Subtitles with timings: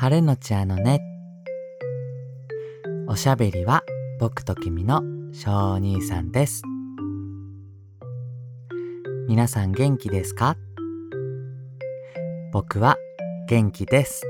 [0.00, 1.00] 晴れのちあのね。
[3.08, 3.82] おしゃべりは
[4.20, 5.02] 僕と君の
[5.32, 6.62] 小兄さんです。
[9.26, 10.56] 皆さん元気ですか？
[12.52, 12.96] 僕は
[13.48, 14.22] 元気です。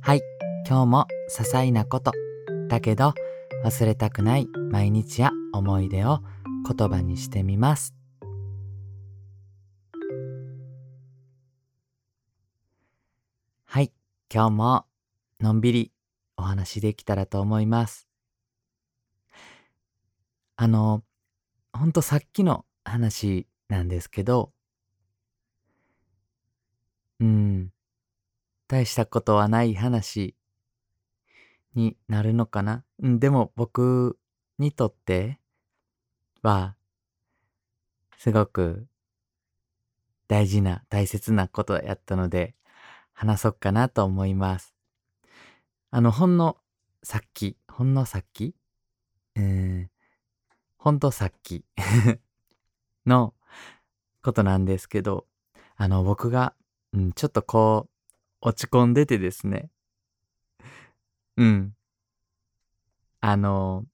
[0.00, 0.22] はい、
[0.68, 2.10] 今日も些細なこと、
[2.68, 3.14] だけど
[3.64, 6.22] 忘れたくない毎日や思い出を
[6.76, 7.94] 言葉にしてみます。
[14.28, 14.86] 今日も
[15.40, 15.92] のんびり
[16.36, 18.08] お話できたらと思います。
[20.56, 21.04] あの、
[21.72, 24.52] ほんとさっきの話なんですけど、
[27.20, 27.70] うん、
[28.66, 30.34] 大したことはない話
[31.76, 32.84] になるのかな。
[33.00, 34.18] うん、でも僕
[34.58, 35.38] にとって
[36.42, 36.74] は、
[38.18, 38.88] すごく
[40.26, 42.55] 大事な、大切なことやったので、
[43.16, 44.74] 話そうかなと思います。
[45.90, 46.58] あの、ほんの
[47.02, 48.54] さっき、ほんのさっき？
[49.36, 49.90] うん、
[50.76, 51.64] ほんとさっき
[53.06, 53.32] の
[54.22, 55.26] ことなんですけど、
[55.76, 56.54] あの、僕が、
[56.92, 57.88] うん、ちょっとこ
[58.42, 59.70] う、落ち込んでてですね。
[61.38, 61.74] うん。
[63.20, 63.86] あの、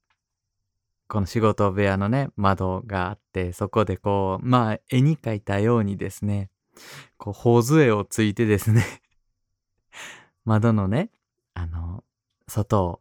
[1.06, 6.50] この仕事部屋のね、窓があって、そこでこう、まあ、絵に描いたようにですね、
[7.18, 9.01] こう、頬杖をついてですね
[10.44, 11.10] 窓のね、
[11.54, 12.04] あの、
[12.48, 13.00] 外を、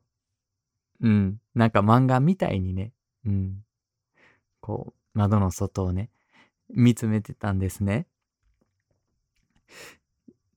[1.02, 2.94] うん、なんか漫画みたいにね、
[3.26, 3.64] うん、
[4.60, 6.10] こう、窓の外をね、
[6.70, 8.08] 見つめてたんですね。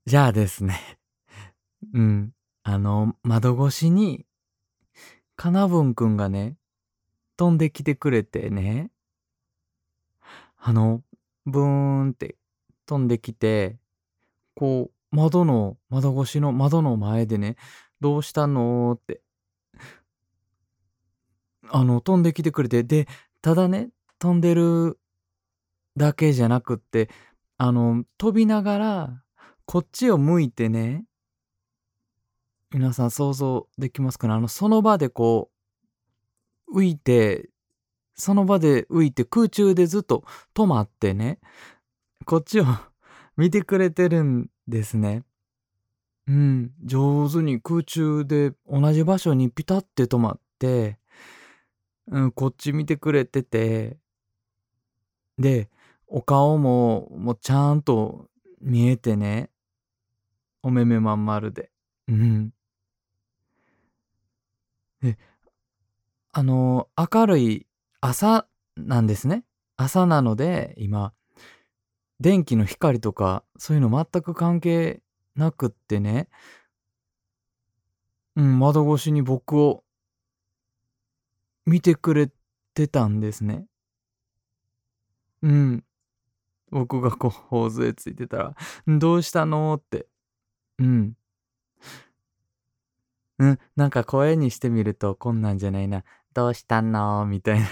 [0.07, 0.99] じゃあですね、
[1.93, 4.27] うん、あの、窓越しに、
[5.37, 6.57] かなぶんくんがね、
[7.37, 8.91] 飛んできてくれてね、
[10.57, 11.03] あの、
[11.47, 12.37] ブーンって
[12.87, 13.79] 飛んできて、
[14.55, 17.57] こう、窓の、窓越しの窓の前でね、
[18.01, 19.23] どうしたのって、
[21.69, 23.07] あの、飛んできてくれて、で、
[23.41, 24.99] ただね、飛んでる
[25.97, 27.09] だけじゃなくって、
[27.59, 29.23] あの、飛びながら、
[29.67, 31.05] こっちを向いてね、
[32.73, 34.35] 皆さん想像できますかね。
[34.35, 35.49] あの、その場でこ
[36.67, 37.51] う、浮いて、
[38.17, 40.25] その場で浮いて空中でずっと
[40.55, 41.39] 止まってね、
[42.25, 42.65] こっちを
[43.37, 45.25] 見てくれてるんですね。
[46.27, 50.99] うん、上手に空中で同じ場所にピタって止まって、
[52.09, 53.99] うん、こっち見てくれてて、
[55.39, 55.69] で、
[56.07, 58.29] お顔ももうちゃんと
[58.61, 59.51] 見えてね、
[60.63, 61.71] お目目まん丸で。
[62.09, 62.51] うん。
[65.03, 65.19] で、
[66.33, 67.67] あの、明るい
[68.01, 68.47] 朝
[68.77, 69.45] なんですね。
[69.77, 71.13] 朝なので、今、
[72.21, 75.01] 電気の光とか、そういうの全く関係
[75.37, 76.29] なくってね、
[78.37, 79.85] うん、窓越しに僕を
[81.67, 82.31] 見てくれ
[82.75, 83.67] てたんですね。
[85.43, 85.85] うん。
[86.71, 90.07] 僕がこう、頬杖ついてたら、どうしたのって。
[90.79, 91.13] うん。
[93.39, 96.05] うん、なんか声にしてみるとこんなんじゃないな。
[96.33, 97.67] どうしたのみたいな。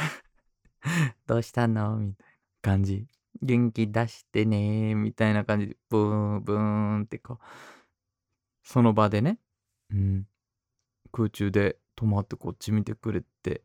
[1.26, 2.26] どうしたのみたいな
[2.62, 3.06] 感じ。
[3.40, 7.44] 元気出してねみたいな感じで、ブーン、ブーンってこう、
[8.64, 9.38] その場でね、
[9.90, 10.26] うん、
[11.12, 13.62] 空中で止まってこっち見てくれて。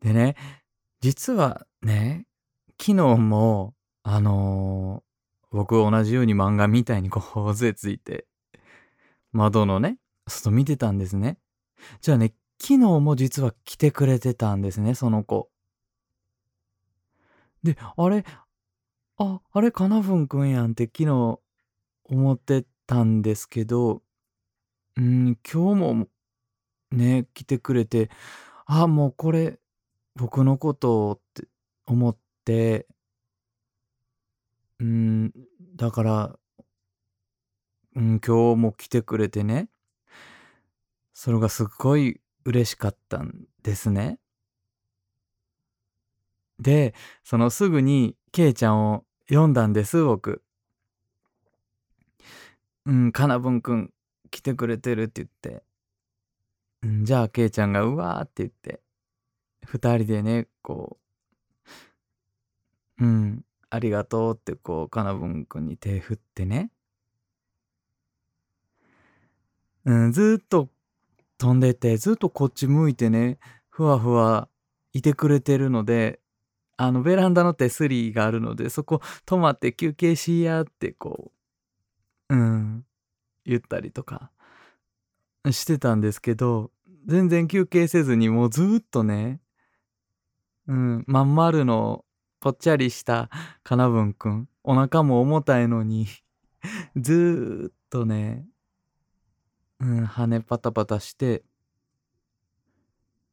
[0.00, 0.36] でね、
[1.00, 2.26] 実はね、
[2.80, 5.08] 昨日も、あのー
[5.50, 8.26] 僕同じように漫画みたいにこう、頬杖ついて、
[9.32, 11.38] 窓のね、外見てたんですね。
[12.00, 15.48] じゃあね、昨日も実は来てくれてたんですね、その子。
[17.74, 18.24] で、あれ、
[19.18, 21.38] あ、あれ、かなふんくんやんって昨日
[22.04, 24.02] 思ってたんですけど、
[24.96, 26.08] うん、今日も
[26.90, 28.10] ね、来てくれて、
[28.66, 29.58] あ、もうこれ、
[30.14, 31.48] 僕のことって
[31.86, 32.86] 思って、
[34.80, 35.32] うん、
[35.76, 36.38] だから、
[37.96, 39.68] うん、今日も来てくれてね、
[41.12, 44.18] それがすっごい嬉しかったんですね。
[46.58, 46.94] で、
[47.24, 50.42] そのすぐにケイちゃんを呼んだんです、僕。
[52.86, 53.92] うん、かなぶんくん
[54.30, 55.62] 来てくれてるって言って。
[56.82, 58.80] うん、じゃあケイちゃんがうわーって言って、
[59.64, 60.98] 二人でね、こ
[62.98, 66.70] う、うん、ありがとうってこう、かなぶんくんに手振ってね。
[69.84, 70.68] うん、ずっと
[71.38, 73.38] 飛んでて、ずっとこっち向いてね、
[73.68, 74.48] ふわふわ
[74.92, 76.20] いてくれてるので、
[76.78, 81.38] あの、ベランダの手すりがあるので、そこ止まって休憩しやってこう
[82.30, 82.84] うん、
[83.44, 84.30] 言ったりとか
[85.50, 86.70] してたんですけど、
[87.06, 89.40] 全然休憩せずにもうずっとね、
[90.66, 92.04] うん、まん丸の
[92.40, 93.30] ぽっちゃりした
[93.62, 96.06] かなぶんくん、お腹も重たいのに
[96.96, 98.44] ずーっとね、
[99.80, 101.42] うん、羽パタパタして、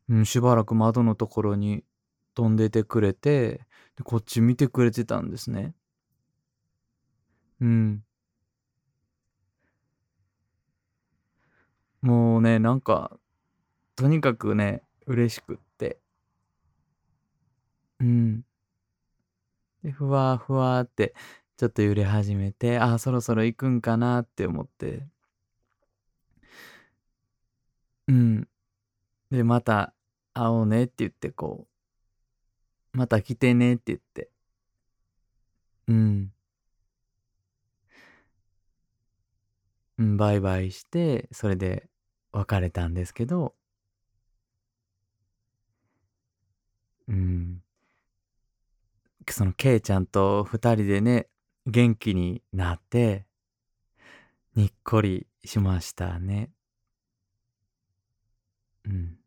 [0.08, 1.84] うん、しばらく窓のところに
[2.36, 3.62] 飛んでてくれて、
[3.98, 5.74] で、こっち見てくれてたんですね。
[7.62, 8.04] うん。
[12.02, 13.18] もうね、なんか、
[13.96, 16.00] とにかくね、嬉しくって。
[18.00, 18.46] うん。
[19.84, 21.14] で、ふわふわって
[21.58, 25.08] ちょっと揺れ始めて、あ、そろそろ行くんかなって思って。
[28.08, 28.48] うん。
[29.32, 29.94] で、また
[30.34, 31.75] 会おうねって言ってこう、
[32.96, 34.30] また来てねって言って。
[35.88, 36.32] うん。
[39.98, 41.90] うん、バイバイして、それで
[42.32, 43.56] 別れたんですけど、
[47.08, 47.62] うん。
[49.30, 51.28] そのケイちゃんと二人でね、
[51.66, 53.26] 元気になって、
[54.56, 56.52] にっこりしましたね。
[58.86, 59.25] うん。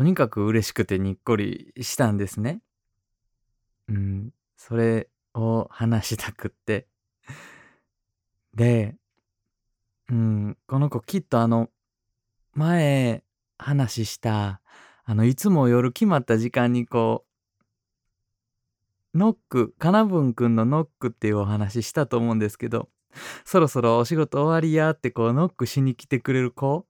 [0.00, 2.62] とにかく嬉しくてにっこりしたんですね。
[3.86, 4.30] うん。
[4.56, 6.86] それを話したくって。
[8.54, 8.96] で、
[10.08, 11.68] うん、この子きっとあの、
[12.54, 13.22] 前
[13.58, 14.62] 話した、
[15.04, 17.26] あの、いつも夜決まった時間にこ
[19.14, 22.88] う、ノック、かなぶんくんのノックっていうお話したと思うんですけど、
[23.44, 26.86] そろそろお仕事終わりやってこうノックしに来てくれる子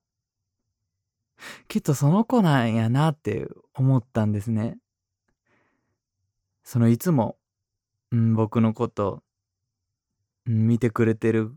[1.67, 4.77] きっとその子なんやなって思ったんですね。
[6.63, 7.37] そのいつも、
[8.11, 9.23] うん、僕のこと、
[10.45, 11.53] うん、見てくれてる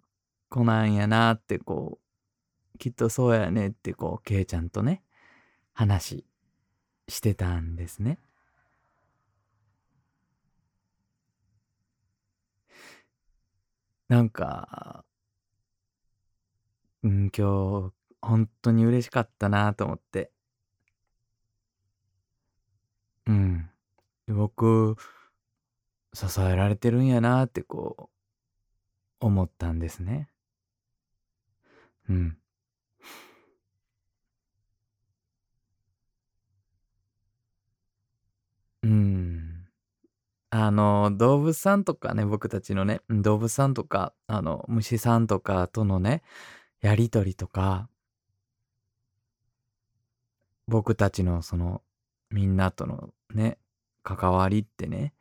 [0.49, 1.99] 子なんやなってこ
[2.75, 5.03] う、きっとそうやねってこう、ケイちゃんとね、
[5.73, 6.25] 話
[7.09, 8.19] してたんですね。
[14.09, 15.05] なんか、
[17.03, 17.93] うん、今日、
[18.25, 20.33] 本当に嬉しかったなと思って。
[23.27, 23.71] うん。
[24.29, 24.97] 僕、
[26.15, 28.11] 支えられてるんやなってこ
[29.21, 30.29] う、思ったんですね。
[32.09, 32.39] うん。
[38.83, 39.69] うん。
[40.51, 46.23] あの、動物さんとかね、僕たちのね、動物さんとか、あの、虫さんとかとのね、
[46.81, 47.89] やりとりとか、
[50.67, 51.83] 僕たちのその、
[52.31, 53.59] みんなとのね、
[54.03, 55.13] 関わりってね、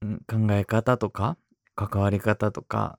[0.00, 1.36] 考え方とか、
[1.74, 2.98] 関わり方とか、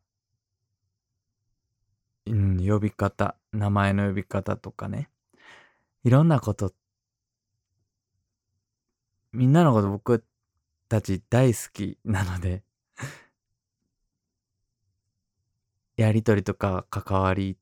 [2.25, 5.09] うん、呼び方、名前の呼び方とかね、
[6.03, 6.73] いろんなこと、
[9.31, 10.23] みんなのこと僕
[10.89, 12.63] たち大好きなので
[15.97, 17.57] やりとりとか関わり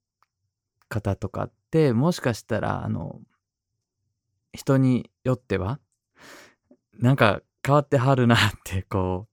[0.87, 3.19] 方とかって、もしかしたら、あの、
[4.53, 5.79] 人によっては、
[6.93, 9.27] なんか変わってはるなってこ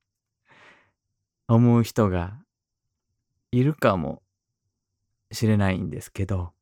[1.49, 2.38] う、思う人が
[3.53, 4.23] いるかも
[5.31, 6.53] しれないんですけど、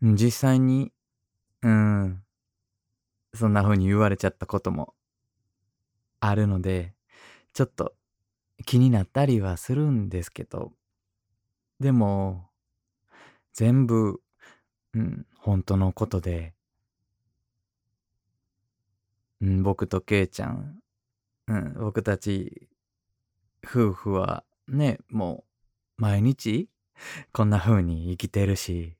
[0.00, 0.92] 実際に、
[1.62, 2.22] うん、
[3.34, 4.94] そんな風に言われちゃったことも
[6.20, 6.94] あるので、
[7.52, 7.94] ちょっと
[8.64, 10.72] 気になったりはするんですけど、
[11.84, 12.48] でも、
[13.52, 14.22] 全部、
[14.94, 16.54] うん、本当のことで、
[19.42, 20.80] うん、僕とケイちゃん、
[21.46, 22.70] うん、僕たち
[23.62, 25.44] 夫婦はね、も
[25.98, 26.70] う毎日
[27.32, 28.96] こんな風に生きてるし、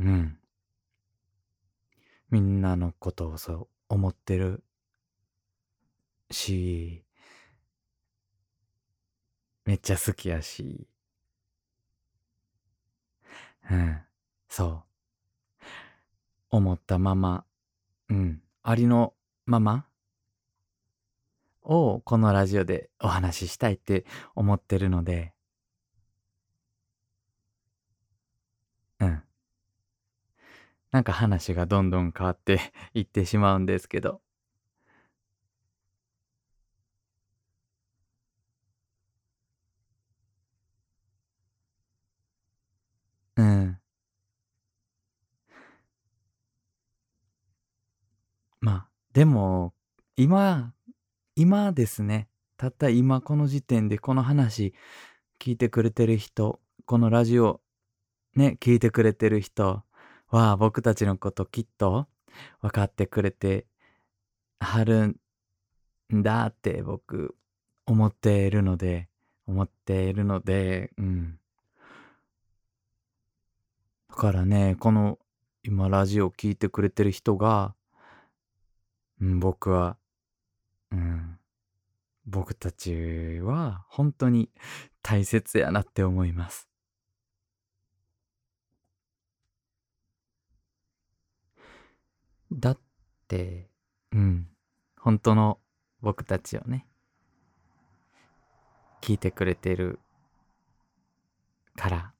[0.00, 0.36] うん。
[2.28, 4.64] みんなのことをそう思ってる。
[6.30, 7.04] し、
[9.64, 10.86] めっちゃ好きやし、
[13.70, 13.98] うん、
[14.48, 14.82] そう。
[16.50, 17.44] 思ったまま、
[18.10, 19.14] うん、ありの
[19.46, 19.86] まま
[21.62, 25.32] をこのラジオでお話ししたいって思ってるので、
[29.00, 29.22] うん。
[30.92, 32.60] なんか話がどんどん変わって
[32.94, 34.20] いってしまうんですけど、
[43.36, 43.80] うん。
[49.12, 49.74] でも、
[50.16, 50.72] 今、
[51.34, 52.28] 今ですね。
[52.56, 54.74] たった今この時点でこの話
[55.40, 57.60] 聞いてくれてる人、このラジオ
[58.36, 59.82] ね、聞いてくれてる人
[60.28, 62.06] は僕たちのこときっと
[62.60, 63.66] 分かってくれて
[64.60, 65.16] はる
[66.14, 67.34] んだって僕
[67.86, 69.08] 思っているので、
[69.46, 71.38] 思っているので、うん。
[74.10, 75.18] だからね、この
[75.64, 77.74] 今ラジオ聞いてくれてる人が、
[79.20, 79.98] 僕は、
[80.90, 81.38] うん、
[82.24, 84.50] 僕たちは本当に
[85.02, 86.68] 大切やなって思います。
[92.52, 92.78] だっ
[93.28, 93.68] て、
[94.12, 94.48] うん、
[94.98, 95.60] 本当の
[96.00, 96.86] 僕たちをね、
[99.02, 100.00] 聞いてくれてる
[101.76, 102.14] から、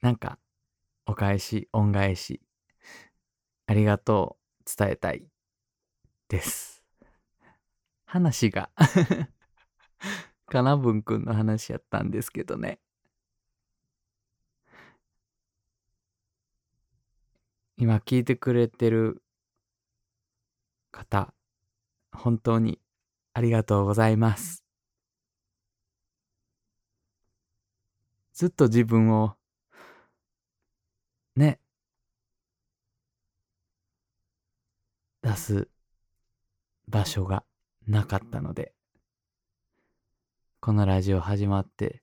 [0.00, 0.38] なんか、
[1.12, 2.40] お返し、恩返し、
[3.66, 5.26] ありがとう伝えたい
[6.28, 6.82] です。
[8.06, 8.70] 話が
[10.46, 12.80] かなぶんくんの話やったんですけどね。
[17.76, 19.22] 今聞いてくれてる
[20.92, 21.34] 方、
[22.10, 22.80] 本当に
[23.34, 24.64] ありがとうございます。
[28.32, 29.36] ずっと自分を、
[31.36, 31.58] ね、
[35.22, 35.68] 出す
[36.88, 37.44] 場所が
[37.86, 38.74] なかったので、
[40.60, 42.02] このラジオ始まって、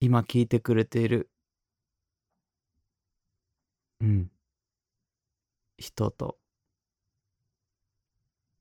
[0.00, 1.30] 今聞いてくれている、
[4.00, 4.30] うん、
[5.78, 6.38] 人と、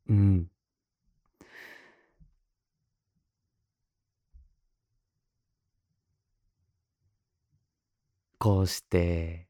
[0.08, 0.53] うん、
[8.44, 9.48] こうして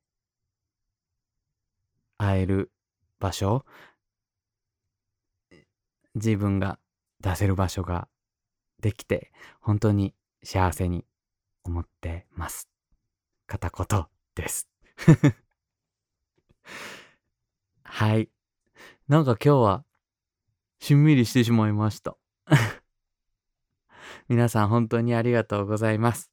[2.20, 2.72] 会える
[3.20, 3.66] 場所？
[6.14, 6.78] 自分が
[7.20, 8.08] 出せる場所が
[8.82, 11.06] できて本当に幸せに
[11.64, 12.70] 思ってます。
[13.48, 14.70] 片言です。
[17.82, 18.30] はい。
[19.08, 19.86] なんか今日は
[20.80, 22.16] しんみりしてしまいました。
[24.30, 26.33] 皆さん本当にありがとうございます。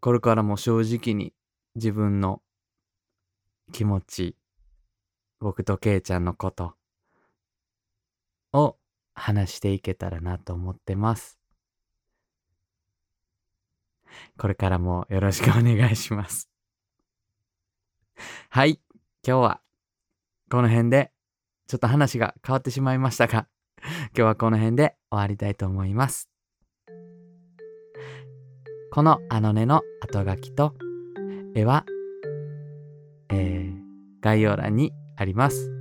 [0.00, 1.32] これからも正直に
[1.74, 2.40] 自分の
[3.72, 4.36] 気持ち、
[5.40, 6.74] 僕とケイちゃんのこと
[8.52, 8.76] を
[9.14, 11.38] 話していけたらなと思ってます。
[14.36, 16.48] これからもよろしくお願いします。
[18.50, 18.80] はい、
[19.26, 19.60] 今日は
[20.50, 21.12] この辺で
[21.66, 23.48] ちょっと話が変わってしまいましたが、
[23.82, 26.30] 今日はこの辺で終わりたいと思います。
[28.90, 30.74] このあのねの後書きと
[31.54, 31.84] 絵は
[33.30, 33.74] えー、
[34.22, 35.72] 概要欄にあります。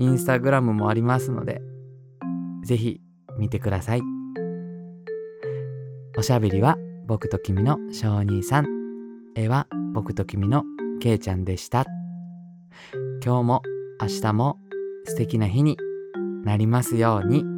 [0.00, 1.62] インスタグラムもありますので、
[2.64, 3.00] ぜひ
[3.38, 4.02] 見てください。
[6.18, 6.76] おしゃべりは
[7.06, 8.66] 僕と君の小兄さん。
[9.34, 10.64] 絵は僕と君の
[11.00, 11.86] けいちゃんでした。
[13.24, 13.62] 今日も
[14.00, 14.58] 明日も
[15.04, 15.76] 素敵な日に
[16.44, 17.51] なりますように。